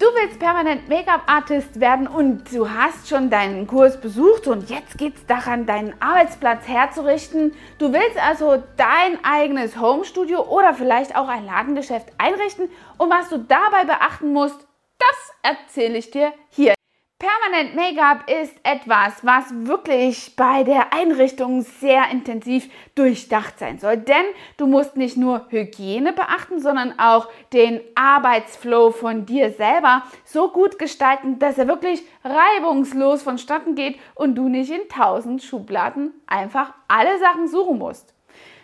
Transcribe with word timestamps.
Du 0.00 0.06
willst 0.06 0.38
permanent 0.38 0.88
Make-up-Artist 0.88 1.78
werden 1.78 2.08
und 2.08 2.50
du 2.54 2.70
hast 2.70 3.06
schon 3.06 3.28
deinen 3.28 3.66
Kurs 3.66 4.00
besucht 4.00 4.46
und 4.46 4.70
jetzt 4.70 4.96
geht 4.96 5.16
es 5.16 5.26
daran, 5.26 5.66
deinen 5.66 5.92
Arbeitsplatz 6.00 6.66
herzurichten. 6.66 7.52
Du 7.76 7.92
willst 7.92 8.16
also 8.16 8.62
dein 8.78 9.22
eigenes 9.22 9.78
Homestudio 9.78 10.40
oder 10.40 10.72
vielleicht 10.72 11.14
auch 11.14 11.28
ein 11.28 11.44
Ladengeschäft 11.44 12.08
einrichten 12.16 12.70
und 12.96 13.10
was 13.10 13.28
du 13.28 13.40
dabei 13.40 13.84
beachten 13.84 14.32
musst, 14.32 14.66
das 14.98 15.52
erzähle 15.52 15.98
ich 15.98 16.10
dir 16.10 16.32
hier. 16.48 16.79
Permanent 17.20 17.76
Make-up 17.76 18.30
ist 18.30 18.54
etwas, 18.62 19.22
was 19.22 19.44
wirklich 19.66 20.36
bei 20.36 20.64
der 20.64 20.94
Einrichtung 20.94 21.60
sehr 21.60 22.08
intensiv 22.10 22.70
durchdacht 22.94 23.58
sein 23.58 23.78
soll. 23.78 23.98
Denn 23.98 24.24
du 24.56 24.66
musst 24.66 24.96
nicht 24.96 25.18
nur 25.18 25.44
Hygiene 25.50 26.14
beachten, 26.14 26.60
sondern 26.60 26.98
auch 26.98 27.28
den 27.52 27.82
Arbeitsflow 27.94 28.90
von 28.90 29.26
dir 29.26 29.50
selber 29.50 30.02
so 30.24 30.48
gut 30.48 30.78
gestalten, 30.78 31.38
dass 31.38 31.58
er 31.58 31.68
wirklich 31.68 32.02
reibungslos 32.24 33.22
vonstatten 33.22 33.74
geht 33.74 34.00
und 34.14 34.36
du 34.36 34.48
nicht 34.48 34.70
in 34.70 34.88
tausend 34.88 35.42
Schubladen 35.42 36.14
einfach 36.26 36.72
alle 36.88 37.18
Sachen 37.18 37.48
suchen 37.48 37.76
musst. 37.76 38.14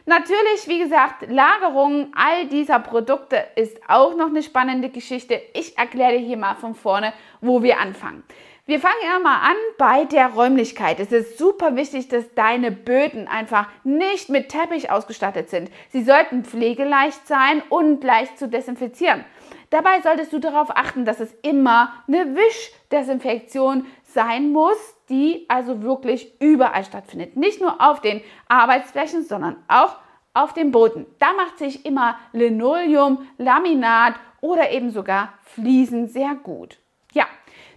Natürlich, 0.08 0.68
wie 0.68 0.78
gesagt, 0.78 1.28
Lagerung 1.28 2.12
all 2.14 2.46
dieser 2.46 2.78
Produkte 2.78 3.44
ist 3.56 3.76
auch 3.88 4.16
noch 4.16 4.28
eine 4.28 4.44
spannende 4.44 4.88
Geschichte. 4.88 5.42
Ich 5.52 5.76
erkläre 5.76 6.12
dir 6.12 6.24
hier 6.24 6.36
mal 6.36 6.54
von 6.54 6.76
vorne, 6.76 7.12
wo 7.40 7.60
wir 7.64 7.80
anfangen. 7.80 8.22
Wir 8.66 8.78
fangen 8.78 8.94
ja 9.04 9.18
mal 9.18 9.40
an 9.40 9.56
bei 9.78 10.04
der 10.04 10.28
Räumlichkeit. 10.28 11.00
Es 11.00 11.10
ist 11.10 11.38
super 11.38 11.74
wichtig, 11.74 12.06
dass 12.06 12.32
deine 12.34 12.70
Böden 12.70 13.26
einfach 13.26 13.68
nicht 13.82 14.28
mit 14.28 14.48
Teppich 14.48 14.92
ausgestattet 14.92 15.50
sind. 15.50 15.72
Sie 15.90 16.04
sollten 16.04 16.44
pflegeleicht 16.44 17.26
sein 17.26 17.60
und 17.68 18.04
leicht 18.04 18.38
zu 18.38 18.48
desinfizieren. 18.48 19.24
Dabei 19.70 20.00
solltest 20.00 20.32
du 20.32 20.38
darauf 20.38 20.70
achten, 20.70 21.04
dass 21.04 21.20
es 21.20 21.32
immer 21.42 21.92
eine 22.06 22.36
Wischdesinfektion 22.36 23.86
sein 24.04 24.52
muss, 24.52 24.76
die 25.08 25.44
also 25.48 25.82
wirklich 25.82 26.32
überall 26.40 26.84
stattfindet. 26.84 27.36
Nicht 27.36 27.60
nur 27.60 27.80
auf 27.80 28.00
den 28.00 28.22
Arbeitsflächen, 28.48 29.24
sondern 29.24 29.56
auch 29.68 29.96
auf 30.34 30.52
dem 30.52 30.70
Boden. 30.70 31.06
Da 31.18 31.32
macht 31.32 31.58
sich 31.58 31.84
immer 31.86 32.16
Linoleum, 32.32 33.26
Laminat 33.38 34.14
oder 34.40 34.70
eben 34.70 34.90
sogar 34.90 35.32
Fliesen 35.42 36.08
sehr 36.08 36.34
gut. 36.34 36.78
Ja, 37.12 37.24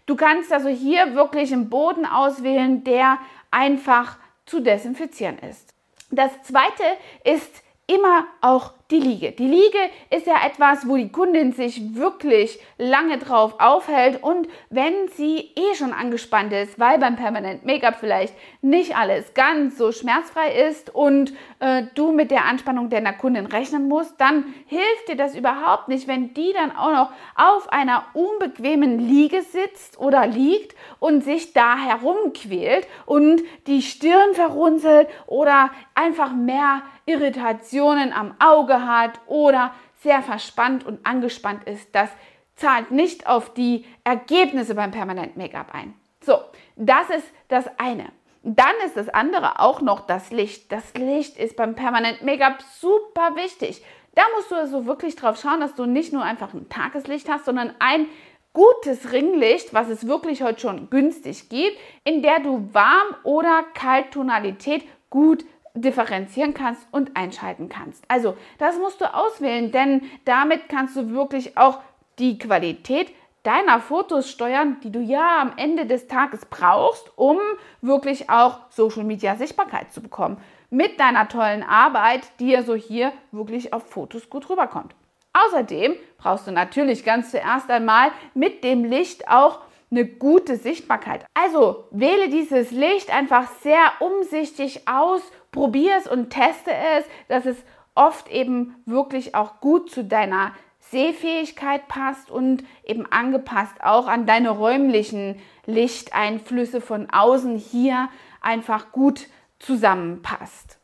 du 0.06 0.16
kannst 0.16 0.52
also 0.52 0.70
hier 0.70 1.16
wirklich 1.16 1.54
einen 1.54 1.70
Boden 1.70 2.06
auswählen, 2.06 2.84
der 2.84 3.18
einfach 3.50 4.18
zu 4.46 4.60
desinfizieren 4.60 5.40
ist. 5.40 5.74
Das 6.12 6.32
zweite 6.44 6.84
ist 7.24 7.64
immer 7.88 8.26
auch 8.42 8.74
die 8.92 9.00
Liege. 9.00 9.32
Die 9.34 9.48
Liege 9.48 9.78
ist 10.10 10.26
ja 10.26 10.36
etwas, 10.44 10.88
wo 10.88 10.96
die 10.96 11.12
Kundin 11.12 11.52
sich 11.52 11.96
wirklich 11.96 12.60
lange 12.80 13.20
drauf 13.20 13.56
aufhält 13.60 14.24
und 14.24 14.48
wenn 14.72 14.94
sie 15.16 15.52
eh 15.56 15.76
schon 15.76 15.94
angespannt 15.94 16.54
ist, 16.54 16.80
weil 16.80 16.98
beim 16.98 17.16
Permanent 17.16 17.66
Make-up 17.66 17.98
vielleicht 18.00 18.34
nicht 18.62 18.98
alles 18.98 19.36
ganz 19.36 19.78
so 19.78 19.92
schmerzfrei 19.92 20.68
ist 20.68 20.94
und 20.94 21.34
äh, 21.60 21.84
du 21.94 22.12
mit 22.12 22.32
der 22.32 22.46
Anspannung 22.46 22.90
deiner 22.90 23.14
Kundin 23.14 23.46
rechnen 23.46 23.88
musst, 23.88 24.20
dann 24.20 24.56
hilft 24.66 25.08
dir 25.08 25.16
das 25.16 25.36
überhaupt 25.36 25.88
nicht, 25.88 26.08
wenn 26.08 26.34
die 26.34 26.52
dann 26.54 26.76
auch 26.76 26.92
noch 26.92 27.12
auf 27.36 27.72
einer 27.72 28.06
unbequemen 28.14 28.98
Liege 28.98 29.44
sitzt 29.44 30.00
oder 30.00 30.26
liegt 30.26 30.76
und 30.98 31.24
sich 31.24 31.54
da 31.54 31.78
herumquält 31.78 32.88
und 33.06 33.44
die 33.68 33.84
Stirn 33.84 34.34
verrunzelt 34.34 35.08
oder 35.28 35.70
einfach 35.94 36.34
mehr 36.34 36.82
Irritationen 37.06 38.14
am 38.14 38.36
Auge 38.40 38.79
hat 38.88 39.20
oder 39.28 39.74
sehr 40.02 40.22
verspannt 40.22 40.86
und 40.86 41.06
angespannt 41.06 41.66
ist, 41.66 41.94
das 41.94 42.10
zahlt 42.56 42.92
nicht 42.92 43.28
auf 43.28 43.54
die 43.54 43.86
Ergebnisse 44.04 44.76
beim 44.76 44.92
Permanent 44.92 45.38
Make-up 45.38 45.74
ein. 45.74 45.94
So, 46.22 46.40
das 46.76 47.10
ist 47.10 47.28
das 47.48 47.66
eine. 47.78 48.12
Dann 48.44 48.76
ist 48.86 48.96
das 48.96 49.10
andere 49.10 49.60
auch 49.60 49.82
noch 49.82 50.02
das 50.02 50.32
Licht. 50.32 50.72
Das 50.72 50.94
Licht 50.94 51.38
ist 51.38 51.56
beim 51.56 51.76
Permanent 51.76 52.22
Make-up 52.22 52.62
super 52.80 53.36
wichtig. 53.36 53.84
Da 54.16 54.24
musst 54.36 54.52
du 54.52 54.56
also 54.56 54.86
wirklich 54.86 55.16
drauf 55.16 55.40
schauen, 55.40 55.60
dass 55.60 55.76
du 55.76 55.86
nicht 55.86 56.14
nur 56.14 56.24
einfach 56.24 56.54
ein 56.54 56.70
Tageslicht 56.70 57.30
hast, 57.30 57.46
sondern 57.46 57.74
ein 57.80 58.08
gutes 58.54 59.12
Ringlicht, 59.12 59.74
was 59.74 59.90
es 59.90 60.08
wirklich 60.08 60.42
heute 60.42 60.60
schon 60.60 60.90
günstig 60.90 61.50
gibt, 61.50 61.78
in 62.04 62.22
der 62.22 62.40
du 62.40 62.70
Warm- 62.74 63.16
oder 63.24 63.64
Kalttonalität 63.74 64.84
gut 65.10 65.46
differenzieren 65.74 66.54
kannst 66.54 66.88
und 66.92 67.16
einschalten 67.16 67.70
kannst. 67.70 68.04
Also 68.08 68.36
das 68.58 68.78
musst 68.78 69.02
du 69.02 69.14
auswählen, 69.14 69.72
denn 69.72 70.02
damit 70.26 70.70
kannst 70.70 70.96
du 70.96 71.12
wirklich 71.12 71.58
auch 71.58 71.80
die 72.18 72.38
Qualität 72.38 73.14
deiner 73.44 73.80
Fotos 73.80 74.30
steuern, 74.30 74.78
die 74.84 74.92
du 74.92 75.00
ja 75.00 75.42
am 75.42 75.54
Ende 75.56 75.86
des 75.86 76.08
Tages 76.08 76.46
brauchst, 76.46 77.12
um 77.18 77.38
wirklich 77.82 78.30
auch 78.30 78.60
Social 78.70 79.04
Media 79.04 79.36
Sichtbarkeit 79.36 79.94
zu 79.94 80.02
bekommen. 80.02 80.38
Mit 80.70 81.00
deiner 81.00 81.28
tollen 81.28 81.64
Arbeit, 81.64 82.22
die 82.40 82.52
ja 82.52 82.64
so 82.64 82.76
hier 82.76 83.12
wirklich 83.32 83.74
auf 83.74 83.90
Fotos 83.90 84.30
gut 84.30 84.50
rüberkommt. 84.50 84.94
Außerdem 85.34 85.96
brauchst 86.18 86.48
du 86.48 86.52
natürlich 86.52 87.06
ganz 87.06 87.32
zuerst 87.32 87.70
einmal 87.70 88.12
mit 88.34 88.64
dem 88.64 88.84
Licht 88.84 89.28
auch 89.30 89.60
eine 89.92 90.06
gute 90.06 90.56
Sichtbarkeit. 90.56 91.26
Also 91.34 91.86
wähle 91.92 92.30
dieses 92.30 92.72
Licht 92.72 93.14
einfach 93.14 93.48
sehr 93.62 93.92
umsichtig 94.00 94.88
aus, 94.88 95.22
probier 95.52 95.98
es 95.98 96.08
und 96.08 96.30
teste 96.30 96.72
es, 96.72 97.06
dass 97.28 97.46
es 97.46 97.58
oft 97.96 98.30
eben 98.30 98.76
wirklich 98.86 99.36
auch 99.36 99.60
gut 99.60 99.90
zu 99.92 100.04
deiner 100.04 100.54
Sehfähigkeit 100.80 101.88
passt 101.88 102.32
und 102.32 102.64
eben 102.84 103.06
angepasst 103.12 103.84
auch 103.84 104.08
an 104.08 104.26
deine 104.26 104.50
räumlichen 104.50 105.40
Lichteinflüsse 105.66 106.82
von 106.82 107.10
außen 107.10 107.58
hier 107.58 108.10
einfach 108.42 108.92
gut 108.92 109.28
zusammenpasst 109.60 110.79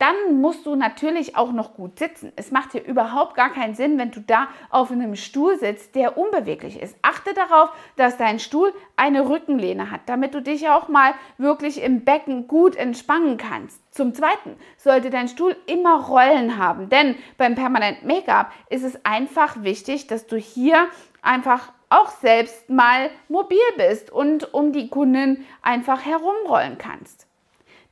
dann 0.00 0.40
musst 0.40 0.64
du 0.64 0.74
natürlich 0.76 1.36
auch 1.36 1.52
noch 1.52 1.74
gut 1.74 1.98
sitzen. 1.98 2.32
Es 2.34 2.50
macht 2.50 2.72
hier 2.72 2.84
überhaupt 2.84 3.34
gar 3.34 3.50
keinen 3.50 3.74
Sinn, 3.74 3.98
wenn 3.98 4.10
du 4.10 4.20
da 4.20 4.48
auf 4.70 4.90
einem 4.90 5.14
Stuhl 5.14 5.58
sitzt, 5.58 5.94
der 5.94 6.16
unbeweglich 6.16 6.80
ist. 6.80 6.96
Achte 7.02 7.34
darauf, 7.34 7.70
dass 7.96 8.16
dein 8.16 8.38
Stuhl 8.38 8.72
eine 8.96 9.28
Rückenlehne 9.28 9.90
hat, 9.90 10.00
damit 10.06 10.34
du 10.34 10.40
dich 10.40 10.70
auch 10.70 10.88
mal 10.88 11.12
wirklich 11.36 11.82
im 11.82 12.04
Becken 12.04 12.48
gut 12.48 12.76
entspannen 12.76 13.36
kannst. 13.36 13.80
Zum 13.94 14.14
Zweiten 14.14 14.56
sollte 14.78 15.10
dein 15.10 15.28
Stuhl 15.28 15.54
immer 15.66 16.00
Rollen 16.06 16.56
haben, 16.56 16.88
denn 16.88 17.14
beim 17.36 17.54
Permanent 17.54 18.02
Make-up 18.02 18.52
ist 18.70 18.84
es 18.84 19.04
einfach 19.04 19.62
wichtig, 19.62 20.06
dass 20.06 20.26
du 20.26 20.36
hier 20.36 20.88
einfach 21.20 21.72
auch 21.90 22.08
selbst 22.08 22.70
mal 22.70 23.10
mobil 23.28 23.58
bist 23.76 24.10
und 24.10 24.54
um 24.54 24.72
die 24.72 24.88
Kunden 24.88 25.44
einfach 25.60 26.06
herumrollen 26.06 26.78
kannst. 26.78 27.26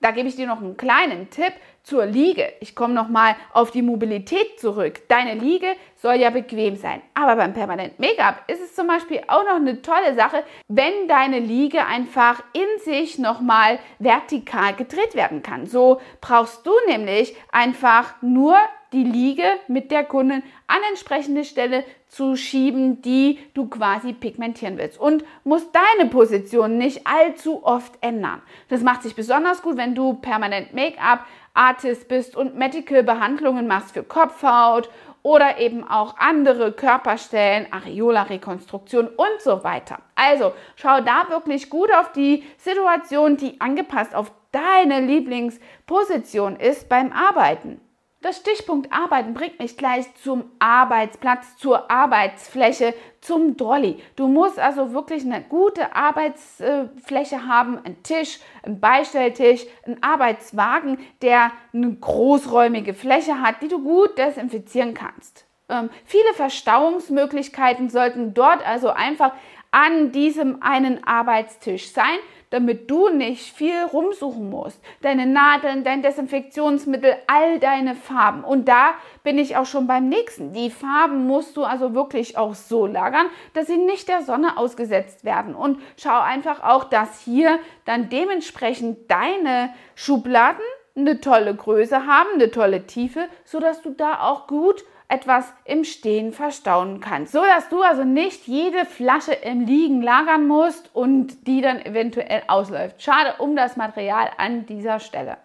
Da 0.00 0.12
gebe 0.12 0.28
ich 0.28 0.36
dir 0.36 0.46
noch 0.46 0.60
einen 0.60 0.76
kleinen 0.76 1.28
Tipp 1.30 1.52
zur 1.88 2.04
Liege. 2.04 2.52
Ich 2.60 2.74
komme 2.74 2.92
noch 2.92 3.08
mal 3.08 3.34
auf 3.54 3.70
die 3.70 3.80
Mobilität 3.80 4.60
zurück. 4.60 5.08
Deine 5.08 5.34
Liege 5.34 5.68
soll 5.96 6.16
ja 6.16 6.28
bequem 6.28 6.76
sein. 6.76 7.00
Aber 7.14 7.36
beim 7.36 7.54
Permanent 7.54 7.98
Make-up 7.98 8.44
ist 8.46 8.60
es 8.60 8.74
zum 8.74 8.86
Beispiel 8.86 9.22
auch 9.26 9.42
noch 9.44 9.56
eine 9.56 9.80
tolle 9.80 10.14
Sache, 10.14 10.44
wenn 10.68 11.08
deine 11.08 11.38
Liege 11.38 11.86
einfach 11.86 12.42
in 12.52 12.84
sich 12.84 13.18
noch 13.18 13.40
mal 13.40 13.78
vertikal 13.98 14.74
gedreht 14.74 15.14
werden 15.14 15.42
kann. 15.42 15.66
So 15.66 15.98
brauchst 16.20 16.66
du 16.66 16.72
nämlich 16.88 17.34
einfach 17.52 18.20
nur 18.20 18.56
die 18.92 19.04
Liege 19.04 19.44
mit 19.66 19.90
der 19.90 20.04
Kundin 20.04 20.42
an 20.66 20.78
entsprechende 20.90 21.44
Stelle 21.44 21.84
zu 22.08 22.36
schieben, 22.36 23.02
die 23.02 23.38
du 23.54 23.68
quasi 23.68 24.12
pigmentieren 24.12 24.78
willst 24.78 24.98
und 24.98 25.24
musst 25.44 25.74
deine 25.74 26.08
Position 26.08 26.78
nicht 26.78 27.06
allzu 27.06 27.64
oft 27.64 27.94
ändern. 28.00 28.40
Das 28.68 28.82
macht 28.82 29.02
sich 29.02 29.14
besonders 29.14 29.62
gut, 29.62 29.76
wenn 29.76 29.94
du 29.94 30.14
permanent 30.14 30.72
Make-up 30.72 31.26
Artist 31.58 32.08
bist 32.08 32.36
und 32.36 32.56
Medical 32.56 33.02
Behandlungen 33.02 33.66
machst 33.66 33.92
für 33.92 34.04
Kopfhaut 34.04 34.88
oder 35.22 35.58
eben 35.58 35.86
auch 35.86 36.16
andere 36.18 36.72
Körperstellen, 36.72 37.72
Areola-Rekonstruktion 37.72 39.08
und 39.08 39.40
so 39.40 39.64
weiter. 39.64 39.98
Also 40.14 40.54
schau 40.76 41.00
da 41.00 41.28
wirklich 41.28 41.68
gut 41.68 41.92
auf 41.92 42.12
die 42.12 42.44
Situation, 42.56 43.36
die 43.36 43.60
angepasst 43.60 44.14
auf 44.14 44.32
deine 44.52 45.00
Lieblingsposition 45.00 46.56
ist 46.56 46.88
beim 46.88 47.12
Arbeiten. 47.12 47.80
Das 48.20 48.38
Stichpunkt 48.38 48.92
Arbeiten 48.92 49.32
bringt 49.32 49.60
mich 49.60 49.76
gleich 49.76 50.12
zum 50.16 50.50
Arbeitsplatz, 50.58 51.56
zur 51.56 51.88
Arbeitsfläche, 51.88 52.92
zum 53.20 53.56
Dolly. 53.56 54.02
Du 54.16 54.26
musst 54.26 54.58
also 54.58 54.92
wirklich 54.92 55.24
eine 55.24 55.40
gute 55.40 55.94
Arbeitsfläche 55.94 57.46
haben, 57.46 57.78
einen 57.84 58.02
Tisch, 58.02 58.40
einen 58.64 58.80
Beistelltisch, 58.80 59.64
einen 59.86 60.02
Arbeitswagen, 60.02 60.98
der 61.22 61.52
eine 61.72 61.94
großräumige 61.94 62.92
Fläche 62.92 63.40
hat, 63.40 63.62
die 63.62 63.68
du 63.68 63.84
gut 63.84 64.18
desinfizieren 64.18 64.94
kannst. 64.94 65.46
Ähm, 65.68 65.88
viele 66.04 66.34
Verstauungsmöglichkeiten 66.34 67.88
sollten 67.88 68.34
dort 68.34 68.66
also 68.66 68.88
einfach 68.88 69.32
an 69.70 70.12
diesem 70.12 70.62
einen 70.62 71.04
Arbeitstisch 71.04 71.90
sein, 71.92 72.18
damit 72.50 72.90
du 72.90 73.10
nicht 73.10 73.52
viel 73.52 73.82
rumsuchen 73.92 74.48
musst. 74.48 74.82
Deine 75.02 75.26
Nadeln, 75.26 75.84
dein 75.84 76.02
Desinfektionsmittel, 76.02 77.16
all 77.26 77.58
deine 77.58 77.94
Farben. 77.94 78.42
Und 78.42 78.68
da 78.68 78.94
bin 79.22 79.38
ich 79.38 79.56
auch 79.56 79.66
schon 79.66 79.86
beim 79.86 80.08
nächsten. 80.08 80.52
Die 80.52 80.70
Farben 80.70 81.26
musst 81.26 81.56
du 81.56 81.64
also 81.64 81.94
wirklich 81.94 82.38
auch 82.38 82.54
so 82.54 82.86
lagern, 82.86 83.26
dass 83.52 83.66
sie 83.66 83.76
nicht 83.76 84.08
der 84.08 84.22
Sonne 84.22 84.56
ausgesetzt 84.56 85.24
werden. 85.24 85.54
Und 85.54 85.80
schau 85.98 86.18
einfach 86.20 86.62
auch, 86.62 86.84
dass 86.84 87.20
hier 87.20 87.58
dann 87.84 88.08
dementsprechend 88.08 89.10
deine 89.10 89.70
Schubladen 89.94 90.64
eine 90.96 91.20
tolle 91.20 91.54
Größe 91.54 92.06
haben, 92.06 92.28
eine 92.34 92.50
tolle 92.50 92.86
Tiefe, 92.86 93.28
sodass 93.44 93.82
du 93.82 93.90
da 93.90 94.20
auch 94.20 94.46
gut 94.46 94.84
etwas 95.08 95.52
im 95.64 95.84
Stehen 95.84 96.32
verstauen 96.32 97.00
kannst. 97.00 97.32
So 97.32 97.42
dass 97.42 97.68
du 97.68 97.82
also 97.82 98.04
nicht 98.04 98.46
jede 98.46 98.84
Flasche 98.84 99.32
im 99.32 99.62
Liegen 99.62 100.02
lagern 100.02 100.46
musst 100.46 100.94
und 100.94 101.46
die 101.46 101.62
dann 101.62 101.80
eventuell 101.84 102.42
ausläuft. 102.46 103.02
Schade 103.02 103.34
um 103.38 103.56
das 103.56 103.76
Material 103.76 104.30
an 104.36 104.66
dieser 104.66 105.00
Stelle. 105.00 105.38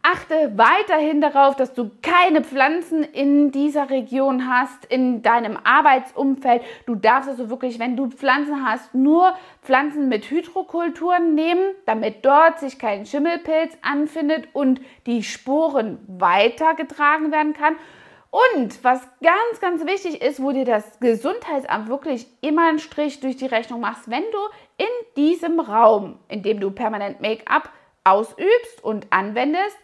Achte 0.00 0.52
weiterhin 0.56 1.20
darauf, 1.20 1.56
dass 1.56 1.74
du 1.74 1.90
keine 2.02 2.44
Pflanzen 2.44 3.02
in 3.02 3.50
dieser 3.50 3.90
Region 3.90 4.48
hast, 4.48 4.84
in 4.84 5.22
deinem 5.22 5.58
Arbeitsumfeld. 5.64 6.62
Du 6.86 6.94
darfst 6.94 7.28
also 7.28 7.50
wirklich, 7.50 7.80
wenn 7.80 7.96
du 7.96 8.08
Pflanzen 8.08 8.64
hast, 8.64 8.94
nur 8.94 9.34
Pflanzen 9.60 10.08
mit 10.08 10.30
Hydrokulturen 10.30 11.34
nehmen, 11.34 11.74
damit 11.84 12.24
dort 12.24 12.60
sich 12.60 12.78
kein 12.78 13.06
Schimmelpilz 13.06 13.76
anfindet 13.82 14.48
und 14.52 14.80
die 15.06 15.24
Sporen 15.24 15.98
weitergetragen 16.06 17.32
werden 17.32 17.52
kann. 17.52 17.74
Und 18.30 18.84
was 18.84 19.00
ganz, 19.22 19.60
ganz 19.60 19.86
wichtig 19.86 20.20
ist, 20.20 20.42
wo 20.42 20.52
dir 20.52 20.66
das 20.66 21.00
Gesundheitsamt 21.00 21.88
wirklich 21.88 22.26
immer 22.42 22.68
einen 22.68 22.78
Strich 22.78 23.20
durch 23.20 23.36
die 23.36 23.46
Rechnung 23.46 23.80
machst, 23.80 24.10
wenn 24.10 24.24
du 24.30 24.38
in 24.76 24.86
diesem 25.16 25.60
Raum, 25.60 26.18
in 26.28 26.42
dem 26.42 26.60
du 26.60 26.70
permanent 26.70 27.20
Make-up 27.20 27.70
ausübst 28.04 28.82
und 28.82 29.06
anwendest, 29.10 29.76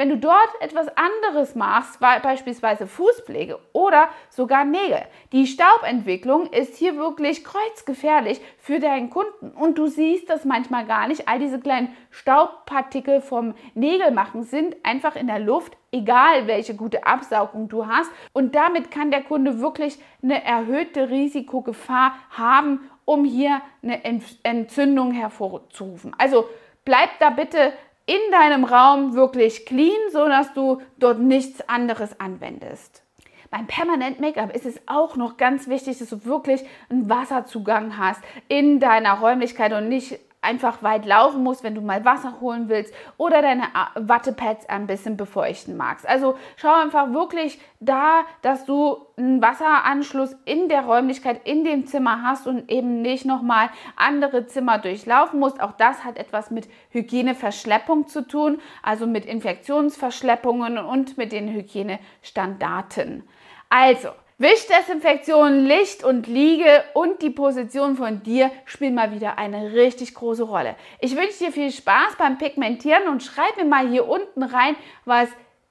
wenn 0.00 0.08
du 0.08 0.16
dort 0.16 0.48
etwas 0.60 0.86
anderes 0.96 1.54
machst, 1.54 2.00
beispielsweise 2.00 2.86
Fußpflege 2.86 3.58
oder 3.74 4.08
sogar 4.30 4.64
Nägel, 4.64 5.02
die 5.32 5.46
Staubentwicklung 5.46 6.46
ist 6.46 6.76
hier 6.76 6.96
wirklich 6.96 7.44
kreuzgefährlich 7.44 8.40
für 8.56 8.80
deinen 8.80 9.10
Kunden 9.10 9.50
und 9.50 9.76
du 9.76 9.88
siehst 9.88 10.30
das 10.30 10.46
manchmal 10.46 10.86
gar 10.86 11.06
nicht. 11.06 11.28
All 11.28 11.38
diese 11.38 11.60
kleinen 11.60 11.94
Staubpartikel 12.08 13.20
vom 13.20 13.52
Nägelmachen 13.74 14.42
sind 14.44 14.74
einfach 14.84 15.16
in 15.16 15.26
der 15.26 15.38
Luft, 15.38 15.76
egal 15.92 16.46
welche 16.46 16.74
gute 16.74 17.04
Absaugung 17.04 17.68
du 17.68 17.86
hast 17.86 18.10
und 18.32 18.54
damit 18.54 18.90
kann 18.90 19.10
der 19.10 19.22
Kunde 19.22 19.60
wirklich 19.60 19.98
eine 20.22 20.42
erhöhte 20.42 21.10
Risikogefahr 21.10 22.14
haben, 22.30 22.90
um 23.04 23.26
hier 23.26 23.60
eine 23.82 24.02
Entzündung 24.44 25.12
hervorzurufen. 25.12 26.16
Also 26.16 26.48
bleib 26.86 27.10
da 27.18 27.28
bitte 27.28 27.74
in 28.06 28.18
deinem 28.30 28.64
Raum 28.64 29.14
wirklich 29.14 29.66
clean, 29.66 29.98
sodass 30.10 30.52
du 30.54 30.80
dort 30.98 31.18
nichts 31.18 31.68
anderes 31.68 32.18
anwendest. 32.20 33.02
Beim 33.50 33.66
Permanent 33.66 34.20
Make-up 34.20 34.54
ist 34.54 34.64
es 34.64 34.80
auch 34.86 35.16
noch 35.16 35.36
ganz 35.36 35.68
wichtig, 35.68 35.98
dass 35.98 36.10
du 36.10 36.24
wirklich 36.24 36.62
einen 36.88 37.10
Wasserzugang 37.10 37.98
hast 37.98 38.20
in 38.46 38.78
deiner 38.78 39.14
Räumlichkeit 39.14 39.72
und 39.72 39.88
nicht 39.88 40.20
einfach 40.42 40.82
weit 40.82 41.04
laufen 41.04 41.42
musst, 41.42 41.62
wenn 41.62 41.74
du 41.74 41.80
mal 41.80 42.04
Wasser 42.04 42.40
holen 42.40 42.68
willst 42.68 42.94
oder 43.18 43.42
deine 43.42 43.64
Wattepads 43.94 44.68
ein 44.68 44.86
bisschen 44.86 45.16
befeuchten 45.16 45.76
magst. 45.76 46.08
Also 46.08 46.36
schau 46.56 46.72
einfach 46.72 47.12
wirklich 47.12 47.60
da, 47.80 48.24
dass 48.42 48.64
du 48.64 49.06
einen 49.16 49.42
Wasseranschluss 49.42 50.36
in 50.46 50.68
der 50.68 50.82
Räumlichkeit, 50.82 51.46
in 51.46 51.64
dem 51.64 51.86
Zimmer 51.86 52.22
hast 52.22 52.46
und 52.46 52.70
eben 52.70 53.02
nicht 53.02 53.26
nochmal 53.26 53.68
andere 53.96 54.46
Zimmer 54.46 54.78
durchlaufen 54.78 55.38
musst. 55.40 55.60
Auch 55.60 55.72
das 55.72 56.04
hat 56.04 56.16
etwas 56.16 56.50
mit 56.50 56.68
Hygieneverschleppung 56.90 58.06
zu 58.06 58.26
tun, 58.26 58.60
also 58.82 59.06
mit 59.06 59.26
Infektionsverschleppungen 59.26 60.78
und 60.78 61.18
mit 61.18 61.32
den 61.32 61.52
Hygienestandarten. 61.52 63.24
Also, 63.68 64.08
Wischdesinfektion, 64.40 65.66
Licht 65.66 66.02
und 66.02 66.26
Liege 66.26 66.82
und 66.94 67.20
die 67.20 67.28
Position 67.28 67.94
von 67.96 68.22
dir 68.22 68.50
spielen 68.64 68.94
mal 68.94 69.12
wieder 69.12 69.36
eine 69.36 69.74
richtig 69.74 70.14
große 70.14 70.44
Rolle. 70.44 70.76
Ich 70.98 71.14
wünsche 71.14 71.44
dir 71.44 71.52
viel 71.52 71.70
Spaß 71.70 72.16
beim 72.16 72.38
Pigmentieren 72.38 73.06
und 73.08 73.22
schreib 73.22 73.58
mir 73.58 73.66
mal 73.66 73.86
hier 73.86 74.08
unten 74.08 74.42
rein, 74.42 74.76
was 75.04 75.28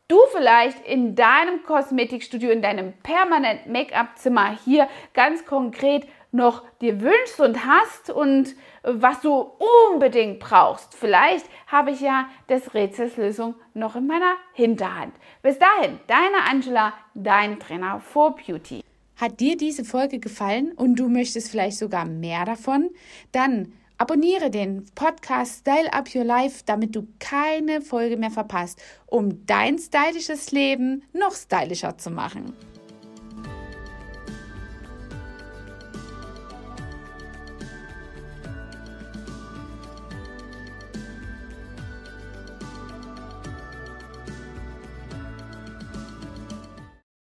du 0.08 0.20
vielleicht 0.32 0.86
in 0.86 1.16
deinem 1.16 1.64
Kosmetikstudio, 1.64 2.52
in 2.52 2.62
deinem 2.62 2.94
permanent 3.02 3.66
Make-up-Zimmer 3.66 4.56
hier 4.64 4.88
ganz 5.16 5.48
konkret 5.48 6.06
noch 6.32 6.64
dir 6.80 7.02
wünschst 7.02 7.40
und 7.40 7.66
hast 7.66 8.10
und 8.10 8.56
was 8.84 9.22
du 9.22 9.52
unbedingt 9.92 10.40
brauchst. 10.40 10.94
Vielleicht 10.94 11.46
habe 11.68 11.92
ich 11.92 12.02
ja 12.02 12.28
des 12.48 12.74
Rätsels 12.74 13.18
Lösung 13.18 13.56
noch 13.74 13.96
in 13.96 14.08
meiner 14.08 14.36
Hinterhand. 14.54 15.14
Bis 15.42 15.58
dahin, 15.60 16.00
deine 16.08 16.44
Angela, 16.50 16.94
dein 17.14 17.60
Trainer 17.60 18.00
for 18.00 18.36
Beauty. 18.36 18.84
Hat 19.18 19.40
dir 19.40 19.58
diese 19.58 19.84
Folge 19.84 20.20
gefallen 20.20 20.72
und 20.72 20.96
du 20.96 21.10
möchtest 21.10 21.52
vielleicht 21.52 21.78
sogar 21.78 22.06
mehr 22.06 22.46
davon? 22.46 22.90
Dann 23.34 23.74
abonniere 23.98 24.50
den 24.50 24.86
Podcast 24.96 25.60
Style 25.60 25.92
Up 25.92 26.16
Your 26.16 26.24
Life, 26.24 26.64
damit 26.66 26.96
du 26.96 27.06
keine 27.20 27.82
Folge 27.82 28.16
mehr 28.16 28.32
verpasst, 28.32 28.82
um 29.08 29.46
dein 29.46 29.78
stylisches 29.78 30.52
Leben 30.52 31.04
noch 31.12 31.36
stylischer 31.36 31.98
zu 31.98 32.12
machen. 32.12 32.54